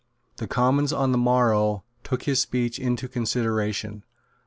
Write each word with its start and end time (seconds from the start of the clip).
The 0.37 0.47
Commons 0.47 0.91
on 0.91 1.11
the 1.11 1.17
morrow 1.19 1.83
took 2.03 2.23
his 2.23 2.41
speech 2.41 2.79
into 2.79 3.07
consideration. 3.07 4.03